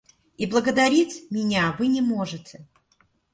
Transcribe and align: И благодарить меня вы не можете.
И 0.35 0.47
благодарить 0.47 1.29
меня 1.29 1.75
вы 1.77 1.85
не 1.85 2.01
можете. 2.01 2.67